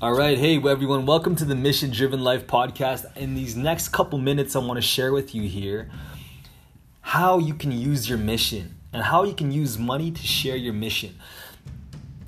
[0.00, 3.16] All right, hey everyone, welcome to the Mission Driven Life podcast.
[3.16, 5.90] In these next couple minutes, I want to share with you here
[7.00, 10.72] how you can use your mission and how you can use money to share your
[10.72, 11.18] mission.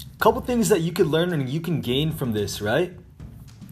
[0.03, 2.93] A couple things that you could learn and you can gain from this, right?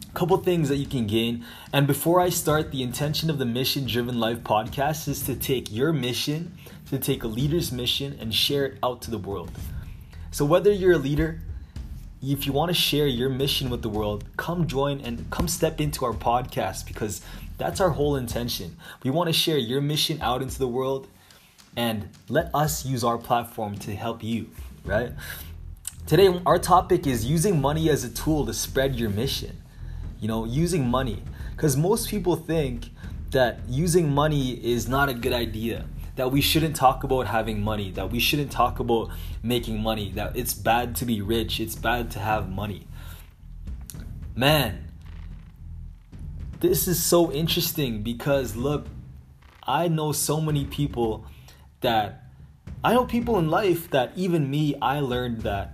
[0.09, 1.45] A couple things that you can gain.
[1.73, 5.73] And before I start, the intention of the Mission Driven Life podcast is to take
[5.73, 6.57] your mission,
[6.89, 9.51] to take a leader's mission, and share it out to the world.
[10.31, 11.41] So whether you're a leader,
[12.21, 15.79] if you want to share your mission with the world, come join and come step
[15.79, 17.21] into our podcast because
[17.57, 18.75] that's our whole intention.
[19.03, 21.07] We want to share your mission out into the world
[21.77, 24.49] and let us use our platform to help you,
[24.83, 25.11] right?
[26.07, 29.61] Today, our topic is using money as a tool to spread your mission.
[30.19, 31.23] You know, using money.
[31.55, 32.89] Because most people think
[33.31, 35.85] that using money is not a good idea
[36.19, 39.09] that we shouldn't talk about having money, that we shouldn't talk about
[39.41, 42.85] making money, that it's bad to be rich, it's bad to have money.
[44.35, 44.91] Man,
[46.59, 48.87] this is so interesting because look,
[49.63, 51.25] I know so many people
[51.79, 52.25] that
[52.83, 55.73] I know people in life that even me, I learned that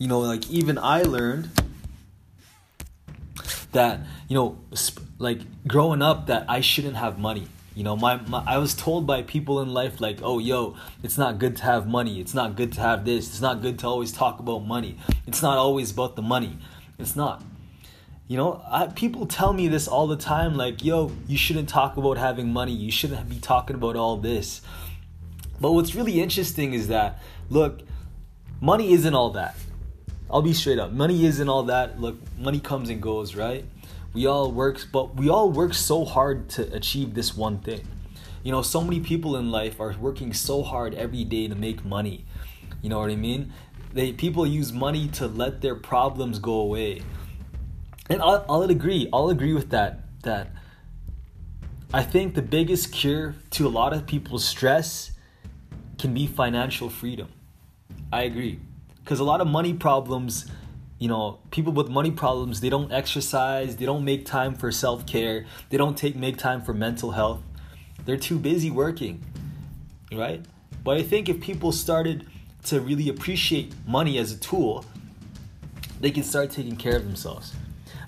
[0.00, 1.50] you know, like even I learned
[3.72, 4.58] that, you know,
[5.18, 7.46] like growing up that I shouldn't have money.
[7.74, 11.18] You know, my, my I was told by people in life like, "Oh, yo, it's
[11.18, 12.18] not good to have money.
[12.18, 13.28] It's not good to have this.
[13.28, 14.98] It's not good to always talk about money.
[15.26, 16.58] It's not always about the money.
[16.98, 17.42] It's not."
[18.26, 21.98] You know, I, people tell me this all the time like, "Yo, you shouldn't talk
[21.98, 22.72] about having money.
[22.72, 24.62] You shouldn't be talking about all this."
[25.60, 27.82] But what's really interesting is that look,
[28.62, 29.54] money isn't all that.
[30.32, 30.92] I'll be straight up.
[30.92, 32.00] Money isn't all that.
[32.00, 33.64] Look, money comes and goes, right?
[34.12, 37.86] We all work, but we all work so hard to achieve this one thing.
[38.44, 41.84] You know, so many people in life are working so hard every day to make
[41.84, 42.26] money.
[42.80, 43.52] You know what I mean?
[43.92, 47.02] They people use money to let their problems go away.
[48.08, 49.08] And I'll, I'll agree.
[49.12, 50.00] I'll agree with that.
[50.22, 50.52] That
[51.92, 55.10] I think the biggest cure to a lot of people's stress
[55.98, 57.28] can be financial freedom.
[58.12, 58.60] I agree
[59.02, 60.46] because a lot of money problems
[60.98, 65.46] you know people with money problems they don't exercise they don't make time for self-care
[65.70, 67.42] they don't take make time for mental health.
[68.04, 69.24] They're too busy working
[70.12, 70.44] right?
[70.84, 72.26] But i think if people started
[72.64, 74.84] to really appreciate money as a tool
[76.00, 77.54] they can start taking care of themselves.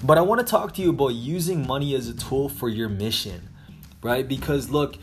[0.03, 2.89] But i want to talk to you about using money as a tool for your
[2.89, 3.49] mission
[4.03, 4.27] right?
[4.27, 4.97] Because look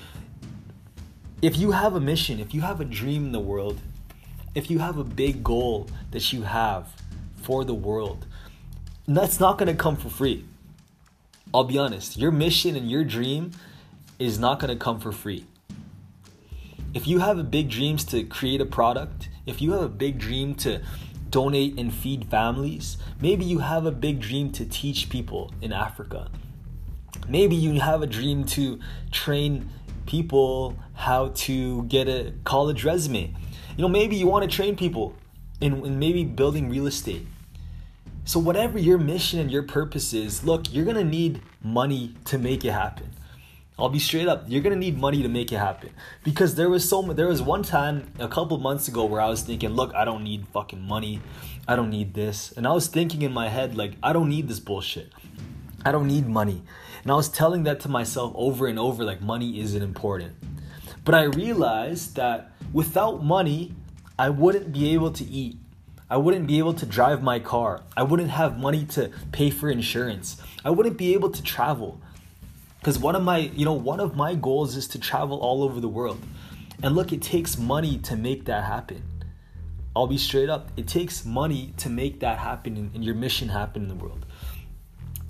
[1.41, 3.79] if you have a mission if you have a dream in the world
[4.55, 6.93] if you have a big goal that you have
[7.41, 8.25] for the world,
[9.07, 10.45] that's not going to come for free.
[11.53, 13.51] I'll be honest, your mission and your dream
[14.19, 15.45] is not going to come for free.
[16.93, 20.55] If you have big dreams to create a product, if you have a big dream
[20.55, 20.81] to
[21.29, 26.29] donate and feed families, maybe you have a big dream to teach people in Africa.
[27.27, 28.79] Maybe you have a dream to
[29.11, 29.69] train
[30.05, 33.35] people how to get a college resume.
[33.79, 35.16] You know, maybe you want to train people
[35.62, 37.25] in, in maybe building real estate.
[38.25, 42.66] So, whatever your mission and your purpose is, look, you're gonna need money to make
[42.66, 43.09] it happen.
[43.78, 44.44] I'll be straight up.
[44.50, 45.91] You're gonna need money to make it happen
[46.25, 49.44] because there was so there was one time a couple months ago where I was
[49.44, 51.22] thinking, look, I don't need fucking money,
[51.66, 54.50] I don't need this, and I was thinking in my head like, I don't need
[54.50, 55.13] this bullshit,
[55.85, 56.63] I don't need money,
[57.03, 60.34] and I was telling that to myself over and over like money isn't important,
[61.09, 63.74] but I realized that without money,
[64.20, 65.58] I wouldn't be able to eat.
[66.08, 67.81] I wouldn't be able to drive my car.
[67.97, 70.40] I wouldn't have money to pay for insurance.
[70.64, 72.00] I wouldn't be able to travel.
[72.84, 75.80] Cuz one of my, you know, one of my goals is to travel all over
[75.80, 76.22] the world.
[76.84, 79.02] And look, it takes money to make that happen.
[79.96, 80.70] I'll be straight up.
[80.78, 84.28] It takes money to make that happen and, your mission happen in the world.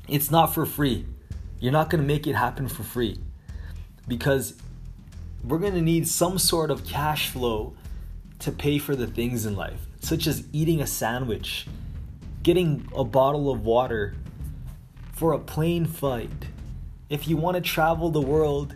[0.10, 1.06] It's not for free.
[1.62, 3.18] You're not going to make it happen for free.
[4.10, 4.56] Because
[5.44, 7.74] we're going to need some sort of cash flow
[8.40, 11.68] to pay for the things in life, such as eating a sandwich,
[12.44, 14.16] getting a bottle of water
[15.14, 16.32] for a plane flight.
[17.10, 18.76] If you want to travel the world,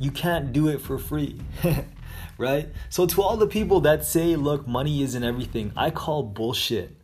[0.00, 1.40] you can't do it for free.
[2.38, 2.68] right?
[2.90, 6.96] So, to all the people that say, look, money isn't everything, I call bullshit.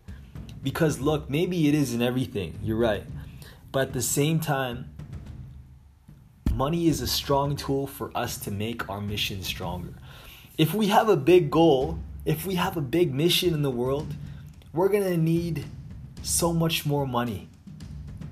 [0.63, 3.05] Because, look, maybe it isn't everything, you're right.
[3.73, 4.91] But at the same time,
[6.61, 9.95] money is a strong tool for us to make our mission stronger.
[10.59, 14.09] If we have a big goal, if we have a big mission in the world,
[14.75, 15.65] we're to need
[16.21, 17.49] so much more money.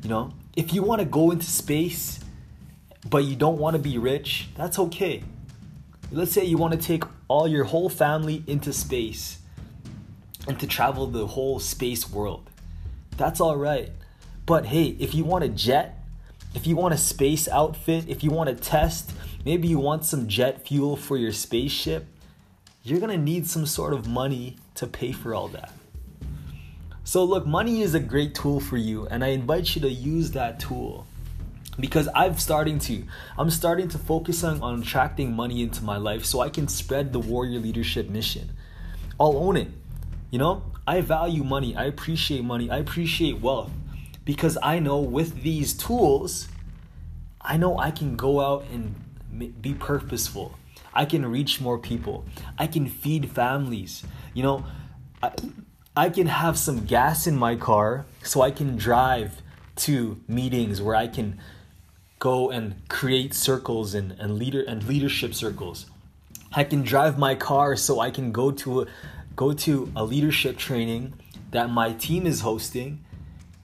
[0.02, 2.20] You know, if you want to go into space
[3.08, 5.22] but you don't want to be rich, that's okay.
[6.12, 9.38] let's say you want to take all your whole family into space
[10.46, 12.50] and to travel the whole space world.
[13.16, 13.90] That's all right.
[14.44, 15.97] But hey, if you want a jet,
[16.58, 19.12] if you want a space outfit, if you want to test,
[19.44, 22.04] maybe you want some jet fuel for your spaceship,
[22.82, 25.70] you're going to need some sort of money to pay for all that.
[27.04, 30.32] So, look, money is a great tool for you, and I invite you to use
[30.32, 31.06] that tool
[31.78, 33.04] because I'm starting to.
[33.38, 37.12] I'm starting to focus on, on attracting money into my life so I can spread
[37.12, 38.50] the warrior leadership mission.
[39.20, 39.68] I'll own it.
[40.32, 43.70] You know, I value money, I appreciate money, I appreciate wealth
[44.28, 46.48] because I know with these tools,
[47.40, 48.94] I know I can go out and
[49.62, 50.54] be purposeful.
[50.92, 52.26] I can reach more people.
[52.58, 54.04] I can feed families.
[54.34, 54.66] You know,
[55.22, 55.30] I,
[55.96, 59.40] I can have some gas in my car so I can drive
[59.76, 61.40] to meetings where I can
[62.18, 65.86] go and create circles and, and leader and leadership circles.
[66.52, 68.86] I can drive my car so I can go to a,
[69.34, 71.14] go to a leadership training
[71.50, 73.06] that my team is hosting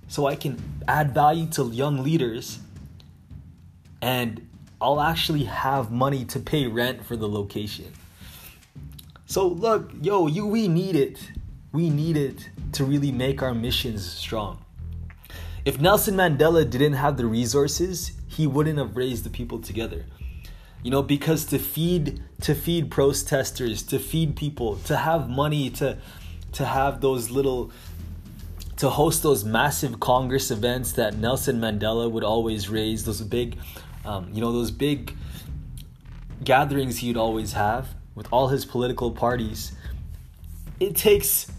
[0.08, 2.58] so I can add value to young leaders
[4.02, 4.46] and
[4.80, 7.92] I'll actually have money to pay rent for the location.
[9.26, 11.30] So look, yo, you we need it.
[11.72, 14.64] We need it to really make our missions strong.
[15.64, 20.04] If Nelson Mandela didn't have the resources, he wouldn't have raised the people together.
[20.82, 25.96] You know, because to feed to feed protesters, to feed people, to have money to
[26.52, 27.72] to have those little
[28.76, 33.58] to host those massive Congress events that Nelson Mandela would always raise, those big,
[34.04, 35.14] um, you know, those big
[36.42, 39.72] gatherings he'd always have with all his political parties.
[40.80, 41.50] It takes,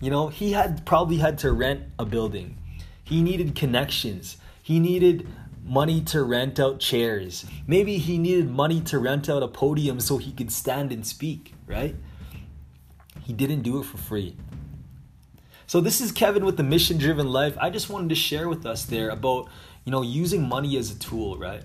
[0.00, 2.58] you know, he had probably had to rent a building.
[3.02, 4.36] He needed connections.
[4.62, 5.26] He needed
[5.64, 7.46] money to rent out chairs.
[7.66, 11.54] Maybe he needed money to rent out a podium so he could stand and speak,
[11.66, 11.96] right?
[13.24, 14.36] He didn't do it for free.
[15.68, 17.58] So this is Kevin with the Mission Driven Life.
[17.60, 19.48] I just wanted to share with us there about,
[19.84, 21.64] you know, using money as a tool, right?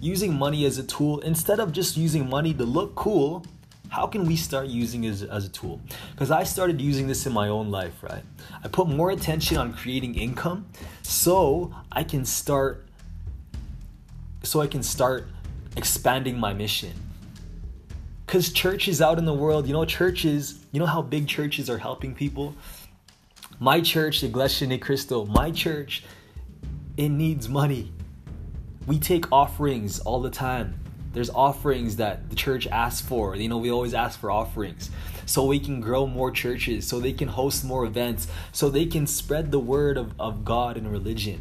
[0.00, 3.44] Using money as a tool instead of just using money to look cool,
[3.88, 5.80] how can we start using it as, as a tool?
[6.12, 8.22] Because I started using this in my own life, right?
[8.62, 10.66] I put more attention on creating income
[11.02, 12.86] so I can start
[14.44, 15.26] so I can start
[15.76, 16.92] expanding my mission.
[18.26, 21.78] Cuz churches out in the world, you know churches, you know how big churches are
[21.78, 22.54] helping people?
[23.60, 26.02] My church, Iglesia Ni Cristo, my church,
[26.96, 27.92] it needs money.
[28.86, 30.80] We take offerings all the time.
[31.12, 33.36] There's offerings that the church asks for.
[33.36, 34.90] You know, we always ask for offerings
[35.24, 39.06] so we can grow more churches, so they can host more events, so they can
[39.06, 41.40] spread the word of, of God and religion.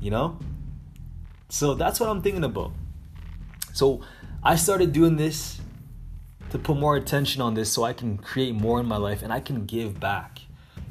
[0.00, 0.38] You know?
[1.48, 2.72] So that's what I'm thinking about.
[3.72, 4.02] So
[4.42, 5.60] I started doing this
[6.50, 9.32] to put more attention on this so I can create more in my life and
[9.32, 10.38] I can give back.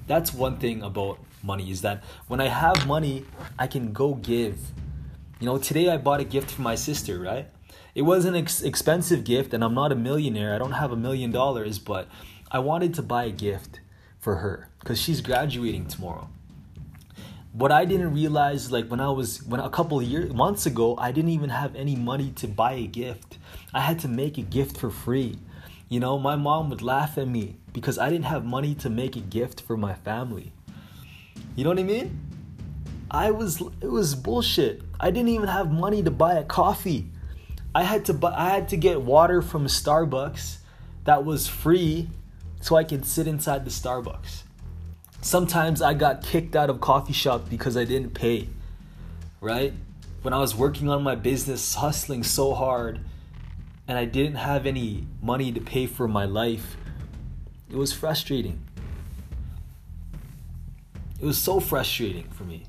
[0.05, 3.23] That's one thing about money is that when I have money,
[3.57, 4.59] I can go give.
[5.39, 7.47] You know, today I bought a gift for my sister, right?
[7.95, 10.53] It was an ex- expensive gift and I'm not a millionaire.
[10.53, 12.09] I don't have a million dollars, but
[12.51, 13.79] I wanted to buy a gift
[14.19, 16.27] for her cuz she's graduating tomorrow.
[17.57, 21.11] What I didn't realize like when I was when a couple years months ago, I
[21.11, 23.39] didn't even have any money to buy a gift.
[23.73, 25.39] I had to make a gift for free.
[25.89, 29.15] You know, my mom would laugh at me because I didn't have money to make
[29.15, 30.51] a gift for my family.
[31.55, 32.19] You know what I mean?
[33.09, 34.83] I was it was bullshit.
[34.99, 37.09] I didn't even have money to buy a coffee.
[37.73, 40.57] I had to buy I had to get water from Starbucks
[41.05, 42.09] that was free
[42.61, 44.43] so I could sit inside the Starbucks.
[45.27, 48.47] Sometimes I got kicked out of coffee shop because I didn't pay.
[49.41, 49.73] Right?
[50.21, 53.01] When I was working on my business, hustling so hard,
[53.89, 56.77] and I didn't have any money to pay for my life,
[57.69, 58.61] it was frustrating.
[61.19, 62.63] It was so frustrating for me.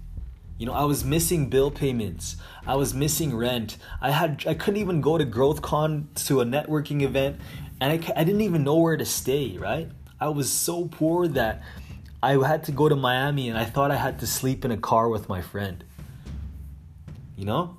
[0.59, 2.39] You know, I was missing bill payments.
[2.67, 3.77] I was missing rent.
[4.01, 7.41] I had I couldn't even go to GrowthCon to a networking event
[7.81, 9.89] and I, I didn't even know where to stay, right?
[10.21, 11.63] I was so poor that
[12.23, 14.77] I had to go to Miami and I thought I had to sleep in a
[14.77, 15.85] car with my friend.
[17.37, 17.77] You know?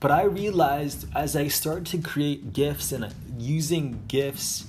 [0.00, 4.64] But I realized as I started to create gifts and using gifts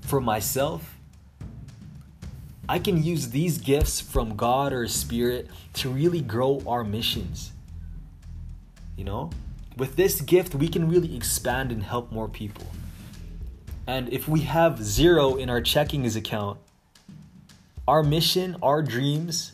[0.00, 0.96] for myself,
[2.68, 7.52] I can use these gifts from God or Spirit to really grow our missions.
[8.96, 9.30] You know?
[9.76, 12.66] With this gift, we can really expand and help more people.
[13.86, 16.58] And if we have zero in our checkings account,
[17.88, 19.52] our mission, our dreams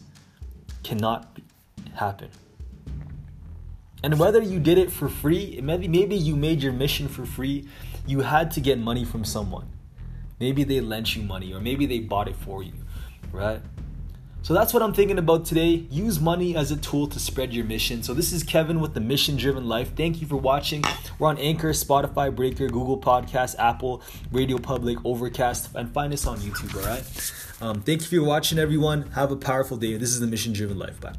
[0.83, 1.39] cannot
[1.95, 2.29] happen.
[4.03, 7.67] And whether you did it for free, maybe maybe you made your mission for free,
[8.07, 9.69] you had to get money from someone.
[10.39, 12.75] Maybe they lent you money or maybe they bought it for you,
[13.33, 13.61] right?
[14.47, 15.89] So that's what I'm thinking about today.
[15.91, 18.05] Use money as a tool to spread your mission.
[18.05, 19.97] So this is Kevin with the Mission Driven Life.
[19.97, 20.85] Thank you for watching.
[21.19, 26.39] We're on Anchor, Spotify, Breaker, Google Podcasts, Apple, Radio Public, Overcast, and find us on
[26.39, 27.33] YouTube, all right?
[27.61, 29.11] Um, thank you for watching, everyone.
[29.17, 29.97] Have a powerful day.
[29.97, 31.01] This is the Mission Driven Life.
[31.01, 31.15] Bye.